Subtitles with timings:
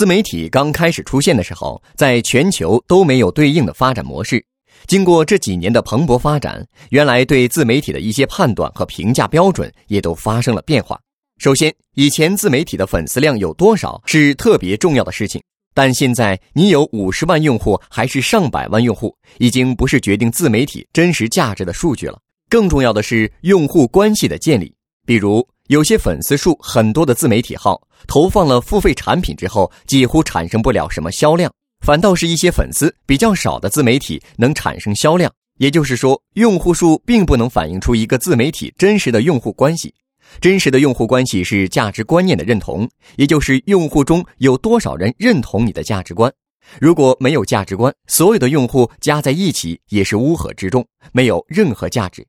[0.00, 4.42] 自媒体刚开始出现的时候，在全球都没有对应的发展模式。
[4.86, 10.98] 经过这几年的蓬勃发展，原来对自媒体的一些判断和评价标准也都发生了变化。
[11.36, 15.38] 首先，以前自媒体的粉丝量有多少是特别重要的事情，
[15.74, 22.18] 但现在你有五十万用户还是上百万用户，已经不是决定自媒体真实价值的数据了。
[22.48, 24.74] 更重要的是用户关系的建立。
[25.04, 31.48] 比如，有些粉丝数很多的自媒体号投放了付费产品之后，几乎产生不了什么销量。
[31.86, 39.94] 反倒是一些粉丝比较少的自媒体能产生销量，也就是说，用户数并不能反映出一个自媒体真实的用户关系。
[40.40, 46.32] 真实的用户关系是价值观念的认同，也就是用户中有多少人认同你的价值观。
[46.80, 52.26] 如果没有价值观，所有的用户加在一起也是乌合之众，没有任何价值。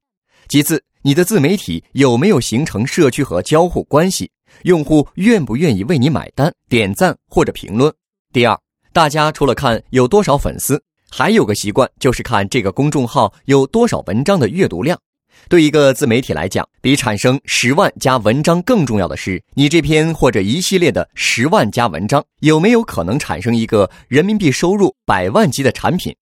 [0.47, 4.31] 其次，你的自媒体有没有形成社区和交互关系？
[4.63, 7.93] 用户愿不愿意为你买单、点赞或者评论？
[8.33, 8.59] 第二。
[8.93, 14.99] 大家除了看有多少粉丝，还有个习惯就是看这个公众号有多少文章的阅读量。
[15.47, 26.13] 对一个自媒体来讲，比产生十万加文章更重要的是，你这篇或者一系列的十万加文章有没有可能产生一个人民币收入百万级的产品？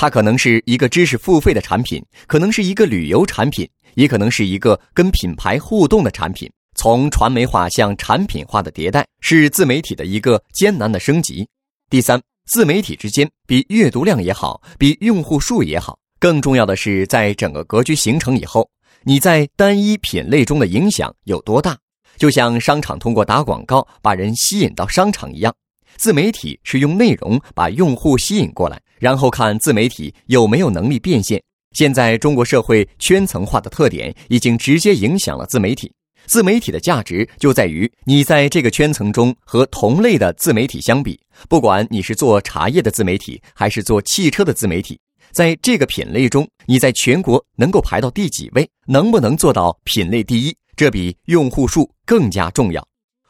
[0.00, 6.48] 它可能是一个知识付费的产品，可能是一个旅游产品，也可能是一个跟品牌互动的产品。
[6.76, 11.44] 从传媒化向产品化的迭代，是自媒体的一个艰难的升级。
[11.90, 18.70] 第三，自媒体之间比阅读量也好，比用户数也好，更重要的是，在整个格局形成以后，
[19.02, 21.76] 你在单一品类中的影响有多大？
[22.16, 25.52] 就像商场通过打广告把人吸引到商场一样，
[25.96, 31.42] 自媒体是用内容把用户吸引过来，然后看自媒体有没有能力变现。
[31.72, 35.92] 现在中国社会圈层化的特点已经直接影响了自媒体。
[36.26, 44.98] 自媒体的价值就在于你在这个圈层中和同类的自媒体相比，不管你是做茶叶的自媒体还是做汽车的自媒体，
[45.32, 52.87] 在这个品类中，你在全国能够排到第几位，能不能做到品类第一，这比用户数更加重要。